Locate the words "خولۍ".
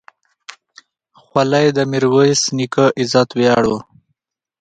1.23-1.67